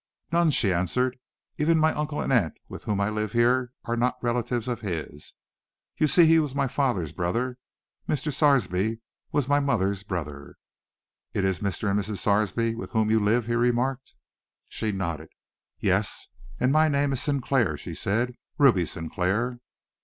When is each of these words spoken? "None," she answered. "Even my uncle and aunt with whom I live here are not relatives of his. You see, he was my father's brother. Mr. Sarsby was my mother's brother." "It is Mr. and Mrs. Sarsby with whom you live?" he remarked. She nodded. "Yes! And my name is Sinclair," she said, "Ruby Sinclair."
"None," 0.31 0.49
she 0.49 0.73
answered. 0.73 1.15
"Even 1.59 1.77
my 1.77 1.93
uncle 1.93 2.21
and 2.21 2.33
aunt 2.33 2.55
with 2.67 2.85
whom 2.85 2.99
I 2.99 3.11
live 3.11 3.33
here 3.33 3.71
are 3.85 3.95
not 3.95 4.17
relatives 4.23 4.67
of 4.67 4.81
his. 4.81 5.35
You 5.99 6.07
see, 6.07 6.25
he 6.25 6.39
was 6.39 6.55
my 6.55 6.67
father's 6.67 7.11
brother. 7.11 7.59
Mr. 8.09 8.33
Sarsby 8.33 8.97
was 9.31 9.47
my 9.47 9.59
mother's 9.59 10.01
brother." 10.01 10.55
"It 11.35 11.45
is 11.45 11.59
Mr. 11.59 11.87
and 11.87 11.99
Mrs. 11.99 12.17
Sarsby 12.17 12.73
with 12.73 12.89
whom 12.89 13.11
you 13.11 13.19
live?" 13.19 13.45
he 13.45 13.53
remarked. 13.53 14.15
She 14.69 14.91
nodded. 14.91 15.29
"Yes! 15.79 16.29
And 16.59 16.71
my 16.73 16.87
name 16.89 17.13
is 17.13 17.21
Sinclair," 17.21 17.77
she 17.77 17.93
said, 17.93 18.33
"Ruby 18.57 18.85
Sinclair." 18.87 19.59